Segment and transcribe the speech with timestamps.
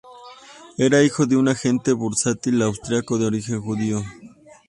[0.79, 4.01] Era hijo de un agente bursátil austriaco de origen judío.